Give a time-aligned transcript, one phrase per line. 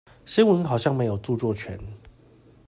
[0.25, 1.79] 新聞好像沒有著作權